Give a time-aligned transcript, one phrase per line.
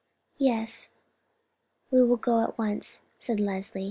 [0.39, 0.89] "Yes;
[1.91, 3.79] we will go at once," said Leslie.